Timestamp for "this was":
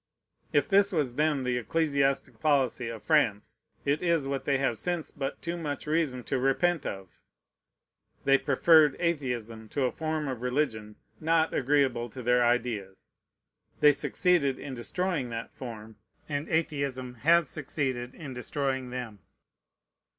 0.67-1.13